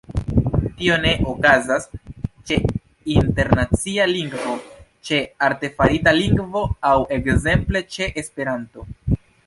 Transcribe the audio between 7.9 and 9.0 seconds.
ĉe Esperanto.